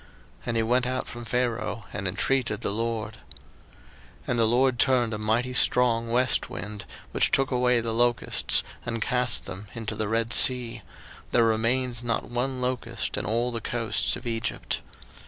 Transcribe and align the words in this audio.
02:010:018 0.01 0.07
And 0.47 0.57
he 0.57 0.63
went 0.63 0.87
out 0.87 1.07
from 1.07 1.25
Pharaoh, 1.25 1.85
and 1.93 2.07
intreated 2.07 2.61
the 2.61 2.71
LORD. 2.71 3.17
02:010:019 3.17 3.17
And 4.29 4.39
the 4.39 4.45
LORD 4.47 4.79
turned 4.79 5.13
a 5.13 5.19
mighty 5.19 5.53
strong 5.53 6.09
west 6.09 6.49
wind, 6.49 6.85
which 7.11 7.29
took 7.29 7.51
away 7.51 7.81
the 7.81 7.93
locusts, 7.93 8.63
and 8.83 8.99
cast 8.99 9.45
them 9.45 9.67
into 9.73 9.93
the 9.93 10.07
Red 10.07 10.33
sea; 10.33 10.81
there 11.31 11.43
remained 11.43 12.03
not 12.03 12.23
one 12.31 12.61
locust 12.61 13.15
in 13.15 13.27
all 13.27 13.51
the 13.51 13.61
coasts 13.61 14.15
of 14.15 14.25
Egypt. 14.25 14.81